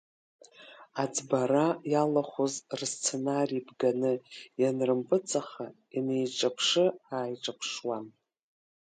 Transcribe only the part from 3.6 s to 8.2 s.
бганы ианрымпыҵаха, инеиҿаԥшы-ааиҿаԥшуан.